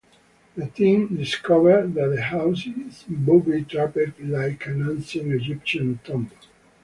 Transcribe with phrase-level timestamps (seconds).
[0.57, 6.31] The team discover that the house is booby-trapped like an ancient Egyptian tomb.